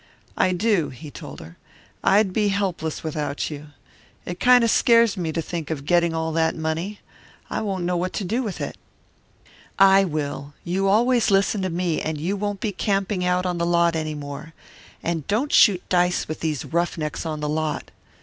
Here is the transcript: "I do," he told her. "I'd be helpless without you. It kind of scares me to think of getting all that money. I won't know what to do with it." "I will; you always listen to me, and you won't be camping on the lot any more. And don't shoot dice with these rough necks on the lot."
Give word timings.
"I 0.35 0.51
do," 0.53 0.89
he 0.89 1.11
told 1.11 1.41
her. 1.41 1.59
"I'd 2.03 2.33
be 2.33 2.47
helpless 2.47 3.03
without 3.03 3.51
you. 3.51 3.67
It 4.25 4.39
kind 4.39 4.63
of 4.63 4.71
scares 4.71 5.15
me 5.15 5.31
to 5.31 5.43
think 5.43 5.69
of 5.69 5.85
getting 5.85 6.11
all 6.15 6.31
that 6.31 6.55
money. 6.55 7.01
I 7.51 7.61
won't 7.61 7.83
know 7.83 7.95
what 7.97 8.11
to 8.13 8.23
do 8.23 8.41
with 8.41 8.59
it." 8.61 8.77
"I 9.77 10.03
will; 10.05 10.55
you 10.63 10.87
always 10.87 11.29
listen 11.29 11.61
to 11.61 11.69
me, 11.69 12.01
and 12.01 12.19
you 12.19 12.35
won't 12.35 12.61
be 12.61 12.71
camping 12.71 13.27
on 13.27 13.59
the 13.59 13.65
lot 13.67 13.95
any 13.95 14.15
more. 14.15 14.55
And 15.03 15.27
don't 15.27 15.53
shoot 15.53 15.87
dice 15.87 16.27
with 16.27 16.39
these 16.39 16.65
rough 16.65 16.97
necks 16.97 17.23
on 17.23 17.39
the 17.39 17.47
lot." 17.49 17.91